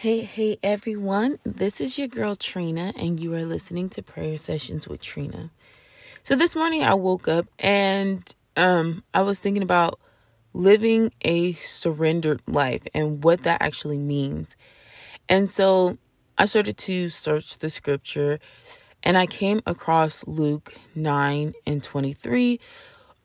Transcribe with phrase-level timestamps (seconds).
[0.00, 1.40] Hey, hey, everyone.
[1.44, 5.50] This is your girl Trina, and you are listening to Prayer Sessions with Trina.
[6.22, 8.24] So this morning I woke up and
[8.56, 10.00] um, I was thinking about
[10.54, 14.56] living a surrendered life and what that actually means.
[15.28, 15.98] And so
[16.38, 18.38] I started to search the scripture
[19.02, 22.58] and I came across Luke 9 and 23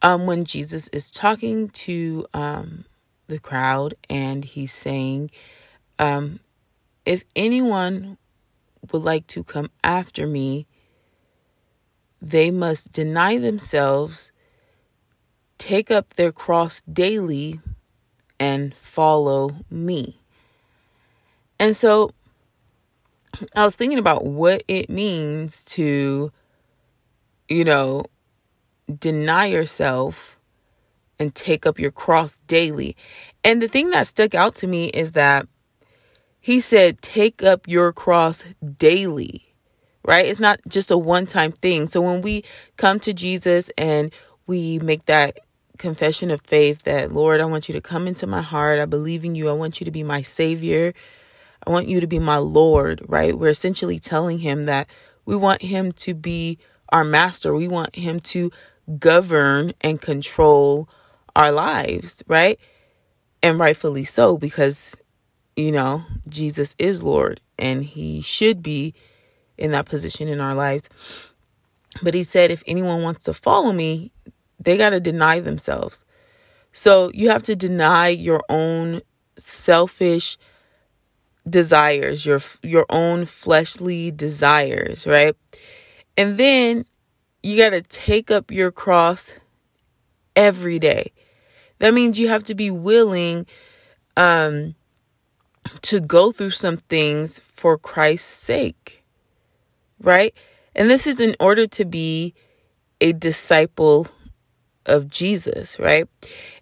[0.02, 2.84] um, when Jesus is talking to um,
[3.28, 5.32] the crowd and he's saying,
[6.00, 6.42] um,
[7.06, 8.18] If anyone
[8.92, 10.66] would like to come after me,
[12.22, 14.32] they must deny themselves,
[15.58, 17.60] take up their cross daily,
[18.40, 20.20] and follow me.
[21.60, 22.12] And so
[23.56, 26.32] I was thinking about what it means to,
[27.48, 28.06] you know,
[29.00, 30.38] deny yourself
[31.20, 32.96] and take up your cross daily.
[33.44, 35.48] And the thing that stuck out to me is that
[36.46, 38.44] he said, take up your cross
[38.78, 39.56] daily,
[40.04, 40.28] right?
[40.28, 41.88] It's not just a one time thing.
[41.88, 42.44] So when we
[42.78, 44.14] come to Jesus and
[44.46, 45.40] we make that
[45.80, 48.78] confession of faith that, Lord, I want you to come into my heart.
[48.78, 49.50] I believe in you.
[49.50, 50.94] I want you to be my savior.
[51.66, 53.36] I want you to be my Lord, right?
[53.36, 54.88] We're essentially telling him that
[55.26, 57.56] we want him to be our master.
[57.56, 58.52] We want him to
[59.00, 60.88] govern and control
[61.36, 62.60] our lives, right?
[63.42, 64.96] And rightfully so, because,
[65.56, 68.94] you know, Jesus is Lord and he should be
[69.58, 70.90] in that position in our lives.
[72.04, 74.12] But he said, if anyone wants to follow me,
[74.60, 76.06] they got to deny themselves.
[76.74, 79.02] So you have to deny your own
[79.38, 80.38] selfish
[81.50, 85.36] desires, your your own fleshly desires, right?
[86.18, 86.86] And then
[87.44, 89.34] you got to take up your cross
[90.36, 91.14] every day.
[91.80, 93.46] That means you have to be willing
[94.18, 94.76] um
[95.82, 99.04] to go through some things for Christ's sake.
[100.02, 100.34] Right?
[100.76, 102.34] And this is in order to be
[103.02, 104.08] a disciple
[104.86, 106.08] of Jesus, right?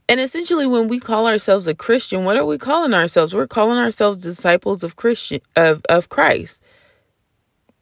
[0.07, 3.33] And essentially when we call ourselves a Christian, what are we calling ourselves?
[3.33, 6.63] We're calling ourselves disciples of Christian of of Christ.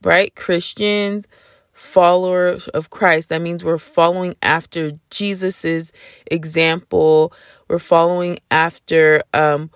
[0.03, 0.33] Right?
[0.35, 1.27] Christians,
[1.73, 3.29] followers of Christ.
[3.29, 5.91] That means we're following after Jesus's
[6.27, 7.33] example.
[7.67, 9.71] We're following after um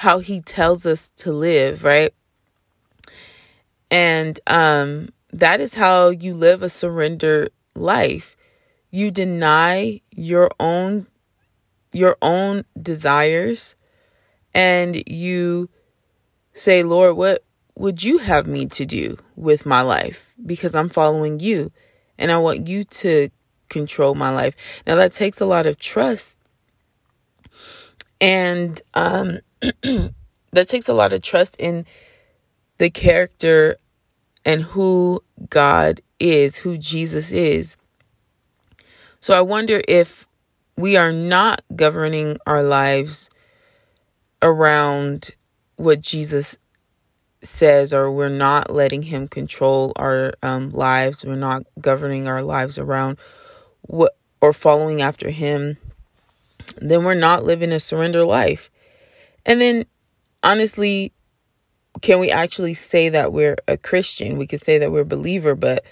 [0.00, 2.14] how he tells us to live, right?
[3.90, 8.34] And um that is how you live a surrendered life.
[8.90, 11.06] You deny your own
[11.92, 13.74] your own desires
[14.54, 15.68] and you
[16.54, 17.44] say, Lord, what
[17.74, 20.32] would you have me to do with my life?
[20.46, 21.72] Because I'm following you
[22.18, 23.28] and I want you to
[23.68, 24.56] control my life.
[24.86, 26.38] Now, that takes a lot of trust.
[28.18, 29.40] And um,
[29.82, 31.86] that takes a lot of trust in
[32.78, 33.76] the character
[34.44, 37.76] and who God is, who Jesus is.
[39.20, 40.26] So I wonder if
[40.76, 43.28] we are not governing our lives
[44.40, 45.32] around
[45.76, 46.56] what Jesus
[47.42, 51.24] says, or we're not letting Him control our um, lives.
[51.24, 53.18] We're not governing our lives around
[53.82, 55.76] what or following after Him.
[56.76, 58.70] Then we're not living a surrender life.
[59.46, 59.84] And then,
[60.42, 61.12] honestly,
[62.02, 64.38] can we actually say that we're a Christian?
[64.38, 65.84] We could say that we're a believer, but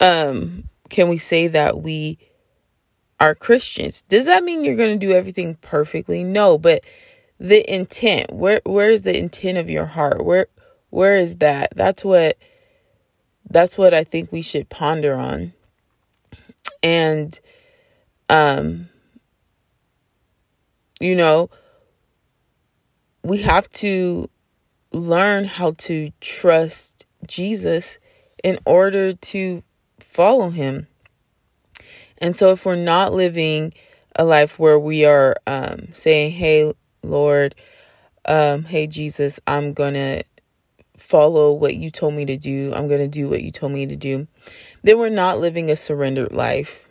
[0.00, 2.18] um, can we say that we
[3.20, 4.02] are Christians.
[4.02, 6.24] Does that mean you're going to do everything perfectly?
[6.24, 6.84] No, but
[7.38, 10.24] the intent, where where is the intent of your heart?
[10.24, 10.46] Where
[10.90, 11.72] where is that?
[11.74, 12.36] That's what
[13.48, 15.52] that's what I think we should ponder on.
[16.82, 17.38] And
[18.28, 18.88] um
[21.00, 21.50] you know,
[23.24, 24.28] we have to
[24.92, 27.98] learn how to trust Jesus
[28.44, 29.62] in order to
[29.98, 30.86] follow him.
[32.18, 33.72] And so, if we're not living
[34.14, 37.54] a life where we are um, saying, Hey, Lord,
[38.26, 40.22] um, hey, Jesus, I'm going to
[40.96, 43.86] follow what you told me to do, I'm going to do what you told me
[43.86, 44.28] to do,
[44.82, 46.88] then we're not living a surrendered life.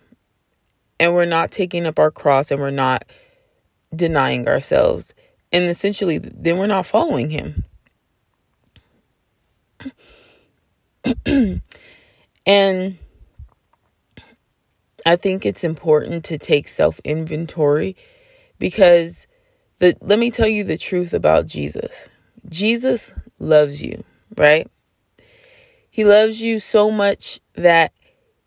[0.99, 3.03] And we're not taking up our cross and we're not
[3.95, 5.13] denying ourselves.
[5.53, 7.63] And essentially, then we're not following Him.
[12.45, 12.97] and
[15.05, 17.95] I think it's important to take self inventory
[18.57, 19.27] because
[19.79, 22.09] the let me tell you the truth about Jesus.
[22.49, 24.03] Jesus loves you,
[24.35, 24.69] right?
[25.89, 27.93] He loves you so much that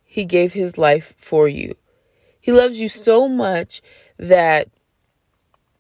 [0.03, 1.77] he gave his life for you.
[2.41, 3.83] He loves you so much
[4.19, 4.69] that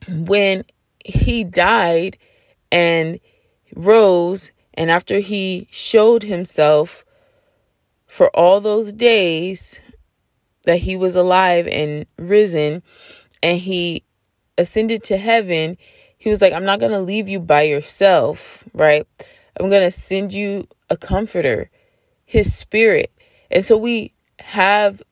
[0.08, 0.64] when
[1.06, 2.16] he died
[2.72, 3.20] and
[3.74, 7.04] rose and after he showed himself
[8.06, 9.80] for all those days
[10.64, 12.82] that he was alive and risen
[13.42, 14.02] and he
[14.58, 15.76] ascended to heaven,
[16.18, 19.06] he was like, I'm not going to leave you by yourself, right?
[19.58, 21.70] I'm going to send you a comforter,
[22.24, 23.12] his spirit.
[23.50, 25.02] And so we have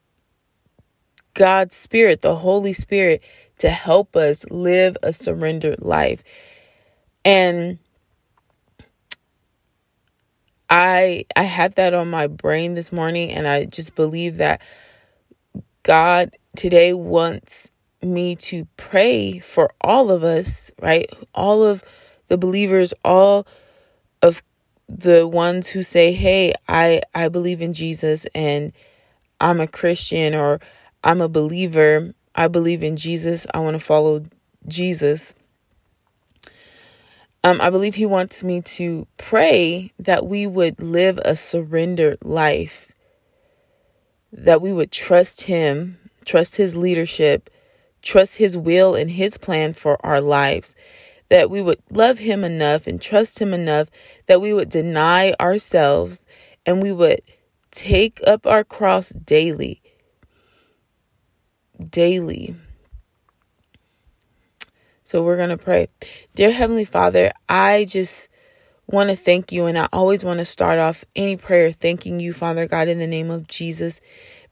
[1.34, 3.22] God's spirit, the Holy Spirit,
[3.58, 6.22] to help us live a surrendered life.
[7.24, 7.78] And
[10.70, 14.60] I I had that on my brain this morning and I just believe that
[15.82, 17.70] God today wants
[18.02, 21.06] me to pray for all of us, right?
[21.34, 21.82] All of
[22.28, 23.46] the believers, all
[24.22, 24.42] of
[24.88, 28.72] the ones who say, "Hey, I I believe in Jesus and
[29.40, 30.60] I'm a Christian or
[31.04, 32.14] I'm a believer.
[32.34, 33.46] I believe in Jesus.
[33.54, 34.24] I want to follow
[34.66, 35.34] Jesus."
[37.44, 42.90] Um, I believe he wants me to pray that we would live a surrendered life,
[44.32, 47.50] that we would trust him, trust his leadership,
[48.00, 50.74] trust his will and his plan for our lives,
[51.28, 53.88] that we would love him enough and trust him enough
[54.26, 56.24] that we would deny ourselves
[56.64, 57.20] and we would
[57.70, 59.82] take up our cross daily.
[61.90, 62.56] Daily.
[65.04, 65.88] So we're going to pray.
[66.34, 68.28] Dear Heavenly Father, I just
[68.86, 69.66] want to thank you.
[69.66, 73.06] And I always want to start off any prayer thanking you, Father God, in the
[73.06, 74.00] name of Jesus,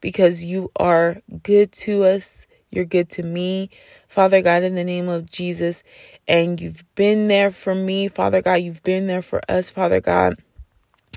[0.01, 2.47] because you are good to us.
[2.69, 3.69] You're good to me,
[4.07, 5.83] Father God, in the name of Jesus.
[6.27, 8.55] And you've been there for me, Father God.
[8.55, 10.39] You've been there for us, Father God.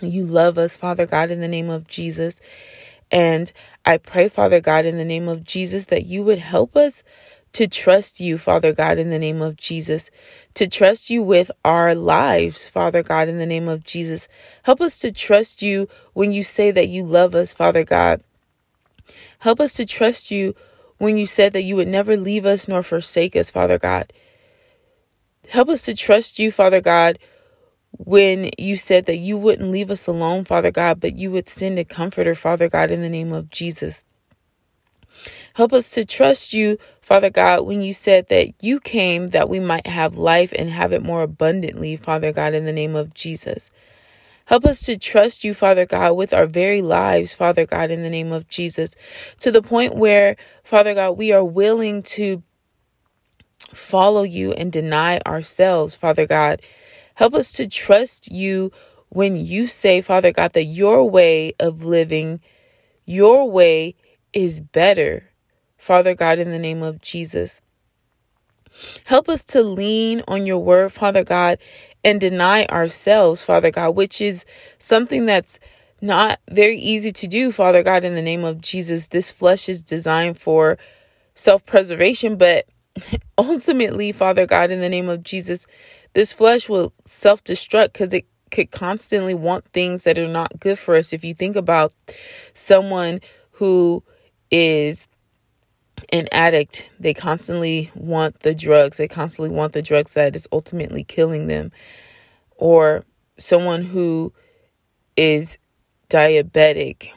[0.02, 2.40] You love us, Father God, in the name of Jesus.
[3.10, 3.52] And
[3.84, 7.02] I pray, Father God, in the name of Jesus, that you would help us
[7.52, 10.10] to trust you, Father God, in the name of Jesus,
[10.54, 14.28] to trust you with our lives, Father God, in the name of Jesus.
[14.64, 18.22] Help us to trust you when you say that you love us, Father God.
[19.38, 20.54] Help us to trust you
[20.98, 24.12] when you said that you would never leave us nor forsake us, Father God.
[25.48, 27.18] Help us to trust you, Father God,
[27.98, 31.78] when you said that you wouldn't leave us alone, Father God, but you would send
[31.78, 34.04] a comforter, Father God, in the name of Jesus.
[35.54, 39.58] Help us to trust you, Father God, when you said that you came that we
[39.58, 43.70] might have life and have it more abundantly, Father God, in the name of Jesus.
[44.46, 48.10] Help us to trust you, Father God, with our very lives, Father God, in the
[48.10, 48.94] name of Jesus,
[49.40, 52.42] to the point where, Father God, we are willing to
[53.74, 56.62] follow you and deny ourselves, Father God.
[57.16, 58.70] Help us to trust you
[59.08, 62.40] when you say, Father God, that your way of living,
[63.04, 63.94] your way
[64.32, 65.30] is better.
[65.78, 67.62] Father God, in the name of Jesus.
[69.04, 71.58] Help us to lean on your word, Father God,
[72.04, 74.44] and deny ourselves, Father God, which is
[74.78, 75.58] something that's
[76.02, 79.08] not very easy to do, Father God, in the name of Jesus.
[79.08, 80.76] This flesh is designed for
[81.34, 82.66] self preservation, but
[83.38, 85.66] ultimately, Father God, in the name of Jesus,
[86.16, 90.78] this flesh will self destruct because it could constantly want things that are not good
[90.78, 91.12] for us.
[91.12, 91.92] If you think about
[92.54, 93.20] someone
[93.52, 94.02] who
[94.50, 95.08] is
[96.14, 98.96] an addict, they constantly want the drugs.
[98.96, 101.70] They constantly want the drugs that is ultimately killing them.
[102.56, 103.04] Or
[103.38, 104.32] someone who
[105.18, 105.58] is
[106.08, 107.10] diabetic,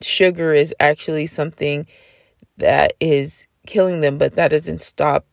[0.00, 1.86] sugar is actually something
[2.56, 5.26] that is killing them, but that doesn't stop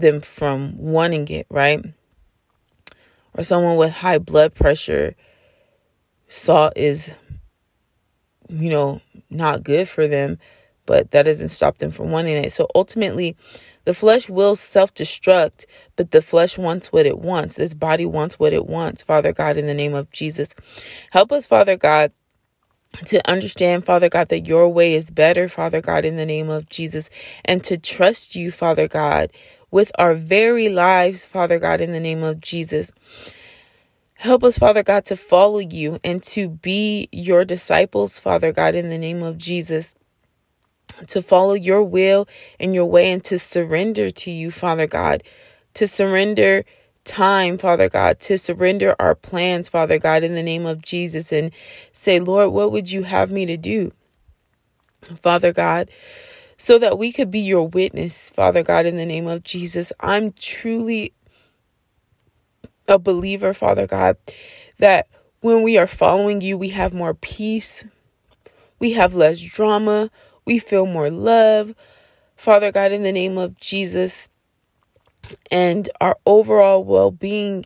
[0.00, 1.84] them from wanting it, right?
[3.34, 5.14] Or someone with high blood pressure,
[6.28, 7.10] salt is,
[8.48, 9.00] you know,
[9.30, 10.38] not good for them,
[10.86, 12.52] but that doesn't stop them from wanting it.
[12.52, 13.36] So ultimately,
[13.84, 17.56] the flesh will self destruct, but the flesh wants what it wants.
[17.56, 19.02] This body wants what it wants.
[19.02, 20.54] Father God, in the name of Jesus,
[21.10, 22.12] help us, Father God,
[23.06, 26.68] to understand, Father God, that your way is better, Father God, in the name of
[26.68, 27.10] Jesus,
[27.44, 29.30] and to trust you, Father God,
[29.70, 32.90] with our very lives, Father God, in the name of Jesus.
[34.14, 38.88] Help us, Father God, to follow you and to be your disciples, Father God, in
[38.88, 39.94] the name of Jesus.
[41.06, 42.26] To follow your will
[42.58, 45.22] and your way and to surrender to you, Father God.
[45.74, 46.64] To surrender
[47.04, 48.18] time, Father God.
[48.20, 51.30] To surrender our plans, Father God, in the name of Jesus.
[51.30, 51.52] And
[51.92, 53.92] say, Lord, what would you have me to do?
[55.20, 55.90] Father God,
[56.58, 59.92] so that we could be your witness, Father God, in the name of Jesus.
[60.00, 61.14] I'm truly
[62.88, 64.16] a believer, Father God,
[64.78, 65.06] that
[65.40, 67.84] when we are following you, we have more peace,
[68.80, 70.10] we have less drama,
[70.44, 71.74] we feel more love,
[72.36, 74.28] Father God, in the name of Jesus,
[75.50, 77.64] and our overall well being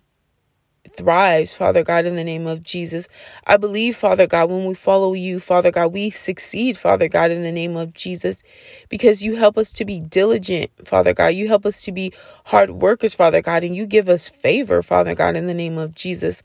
[0.97, 3.09] thrives, Father God, in the name of Jesus.
[3.47, 7.43] I believe, Father God, when we follow you, Father God, we succeed, Father God, in
[7.43, 8.43] the name of Jesus,
[8.89, 11.29] because you help us to be diligent, Father God.
[11.29, 12.13] You help us to be
[12.47, 15.95] hard workers, Father God, and you give us favor, Father God, in the name of
[15.95, 16.43] Jesus.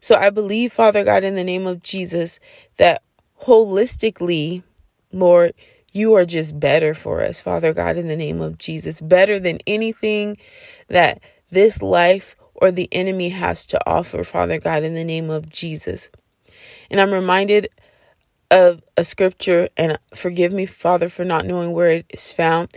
[0.00, 2.38] So I believe, Father God, in the name of Jesus,
[2.76, 3.02] that
[3.42, 4.62] holistically,
[5.12, 5.54] Lord,
[5.92, 9.00] you are just better for us, Father God, in the name of Jesus.
[9.00, 10.36] Better than anything
[10.88, 15.48] that this life or the enemy has to offer, Father God, in the name of
[15.48, 16.10] Jesus.
[16.90, 17.68] And I'm reminded
[18.50, 22.70] of a scripture, and forgive me, Father, for not knowing where it is found.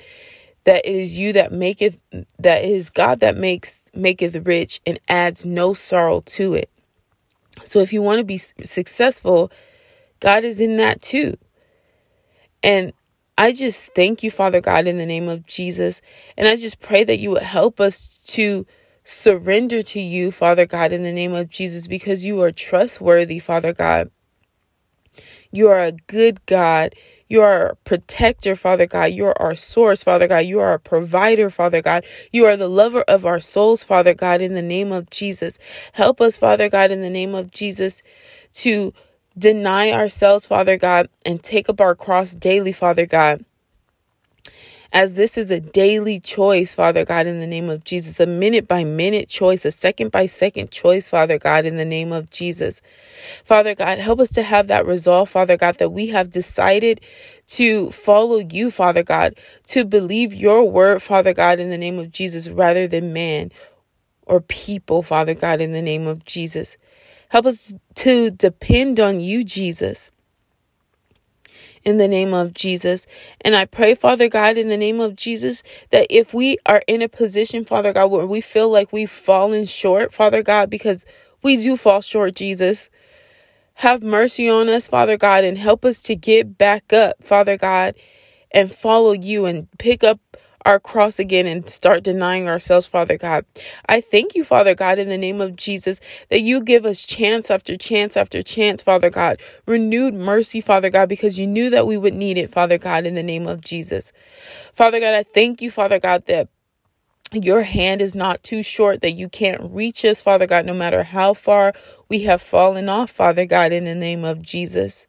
[0.65, 1.97] That it is you that maketh,
[2.37, 6.69] that is God that makes maketh rich and adds no sorrow to it.
[7.63, 9.51] So if you want to be successful,
[10.19, 11.35] God is in that too.
[12.61, 12.93] And
[13.37, 16.01] I just thank you, Father God, in the name of Jesus.
[16.37, 18.67] And I just pray that you would help us to
[19.03, 23.73] surrender to you, Father God, in the name of Jesus, because you are trustworthy, Father
[23.73, 24.11] God.
[25.51, 26.95] You are a good God.
[27.27, 29.11] You are a protector, Father God.
[29.11, 30.45] You are our source, Father God.
[30.45, 32.05] You are a provider, Father God.
[32.31, 35.57] You are the lover of our souls, Father God, in the name of Jesus.
[35.93, 38.03] Help us, Father God, in the name of Jesus,
[38.53, 38.93] to
[39.37, 43.45] deny ourselves, Father God, and take up our cross daily, Father God.
[44.93, 48.67] As this is a daily choice, Father God, in the name of Jesus, a minute
[48.67, 52.81] by minute choice, a second by second choice, Father God, in the name of Jesus.
[53.45, 56.99] Father God, help us to have that resolve, Father God, that we have decided
[57.47, 59.35] to follow you, Father God,
[59.67, 63.51] to believe your word, Father God, in the name of Jesus, rather than man
[64.25, 66.75] or people, Father God, in the name of Jesus.
[67.29, 70.11] Help us to depend on you, Jesus.
[71.83, 73.07] In the name of Jesus.
[73.41, 77.01] And I pray, Father God, in the name of Jesus, that if we are in
[77.01, 81.05] a position, Father God, where we feel like we've fallen short, Father God, because
[81.41, 82.89] we do fall short, Jesus,
[83.75, 87.95] have mercy on us, Father God, and help us to get back up, Father God,
[88.51, 90.19] and follow you and pick up
[90.65, 93.45] our cross again and start denying ourselves, Father God.
[93.87, 95.99] I thank you, Father God, in the name of Jesus,
[96.29, 99.39] that you give us chance after chance after chance, Father God.
[99.65, 103.15] Renewed mercy, Father God, because you knew that we would need it, Father God, in
[103.15, 104.13] the name of Jesus.
[104.73, 106.49] Father God, I thank you, Father God, that
[107.33, 111.03] your hand is not too short that you can't reach us, Father God, no matter
[111.03, 111.73] how far
[112.09, 115.07] we have fallen off, Father God, in the name of Jesus.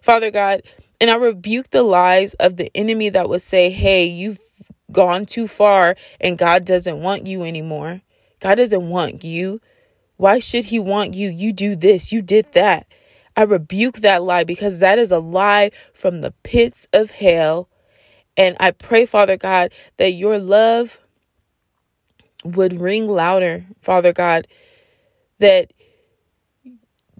[0.00, 0.62] Father God,
[1.00, 4.38] and I rebuke the lies of the enemy that would say, hey, you've
[4.92, 8.02] gone too far and God doesn't want you anymore.
[8.40, 9.60] God doesn't want you.
[10.16, 11.28] Why should He want you?
[11.28, 12.86] You do this, you did that.
[13.36, 17.68] I rebuke that lie because that is a lie from the pits of hell.
[18.36, 20.98] And I pray, Father God, that your love
[22.44, 24.46] would ring louder, Father God,
[25.38, 25.72] that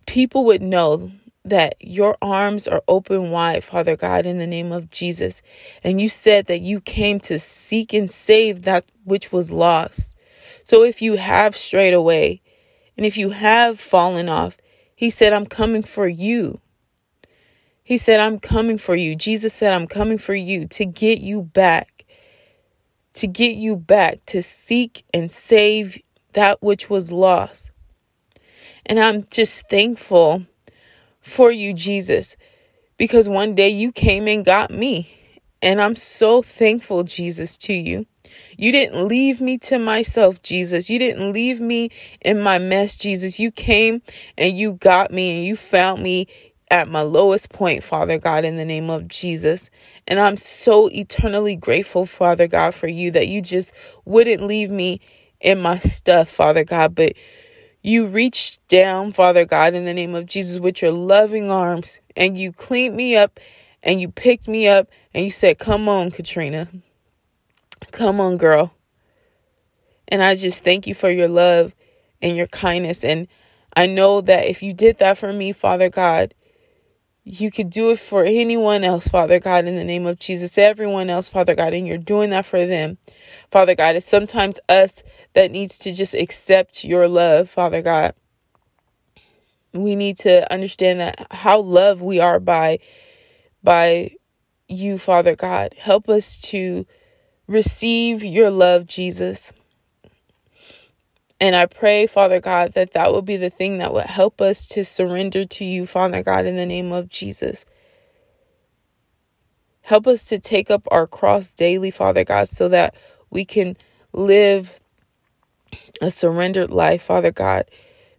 [0.07, 1.13] people would know
[1.49, 5.43] that your arms are open wide, Father God, in the name of Jesus.
[5.83, 10.17] And you said that you came to seek and save that which was lost.
[10.65, 12.43] So if you have strayed away
[12.97, 14.57] and if you have fallen off,
[14.95, 16.61] He said, I'm coming for you.
[17.85, 19.17] He said, I'm coming for you.
[19.17, 22.05] Jesus said, I'm coming for you to get you back,
[23.15, 25.99] to get you back, to seek and save
[26.35, 27.73] that which was lost.
[28.85, 30.45] And I'm just thankful
[31.29, 32.37] for you, Jesus,
[32.97, 35.11] because one day you came and got me.
[35.61, 38.07] And I'm so thankful, Jesus, to you.
[38.57, 40.89] You didn't leave me to myself, Jesus.
[40.89, 43.41] You didn't leave me in my mess, Jesus.
[43.41, 44.03] You came
[44.37, 46.29] and you got me and you found me
[46.71, 49.71] at my lowest point, Father God, in the name of Jesus.
[50.07, 53.73] And I'm so eternally grateful, Father God, for you that you just
[54.05, 55.01] wouldn't leave me
[55.41, 57.13] in my stuff, Father God, but
[57.83, 62.37] you reached down, Father God, in the name of Jesus, with your loving arms, and
[62.37, 63.41] you cleaned me up
[63.83, 66.69] and you picked me up and you said, Come on, Katrina.
[67.93, 68.75] Come on, girl.
[70.09, 71.75] And I just thank you for your love
[72.21, 73.05] and your kindness.
[73.05, 73.29] And
[73.77, 76.35] I know that if you did that for me, Father God,
[77.31, 81.11] you could do it for anyone else, Father God, in the name of Jesus, everyone
[81.11, 82.97] else, Father God, and you're doing that for them.
[83.51, 85.03] Father God, it's sometimes us
[85.35, 88.15] that needs to just accept your love, Father God.
[89.75, 92.79] We need to understand that how loved we are by
[93.63, 94.13] by
[94.67, 95.75] you, Father God.
[95.77, 96.87] Help us to
[97.47, 99.53] receive your love, Jesus.
[101.41, 104.67] And I pray, Father God, that that will be the thing that would help us
[104.69, 107.65] to surrender to you, Father God, in the name of Jesus.
[109.83, 112.95] Help us to take up our cross daily, Father God, so that
[113.31, 113.77] we can
[114.13, 114.81] live
[116.03, 117.65] a surrendered life, Father God,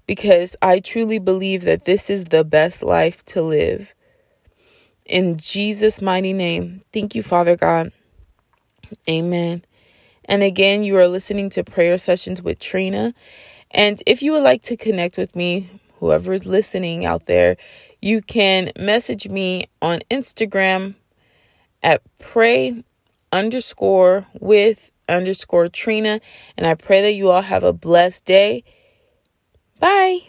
[0.08, 3.94] because I truly believe that this is the best life to live.
[5.06, 7.92] In Jesus' mighty name, thank you, Father God.
[9.10, 9.64] Amen.
[10.30, 13.16] And again, you are listening to prayer sessions with Trina.
[13.72, 15.68] And if you would like to connect with me,
[16.00, 17.58] whoever is listening out there,
[18.00, 20.94] you can message me on Instagram
[21.82, 22.84] at pray
[23.32, 26.22] underscore with underscore Trina.
[26.56, 28.64] And I pray that you all have a blessed day.
[29.80, 30.20] Bye.